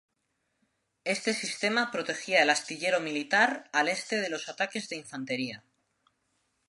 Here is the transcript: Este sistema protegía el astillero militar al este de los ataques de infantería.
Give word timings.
Este 1.03 1.31
sistema 1.31 1.91
protegía 1.91 2.41
el 2.41 2.49
astillero 2.49 3.01
militar 3.01 3.69
al 3.71 3.87
este 3.87 4.15
de 4.19 4.31
los 4.31 4.49
ataques 4.49 4.89
de 4.89 4.95
infantería. 4.95 5.63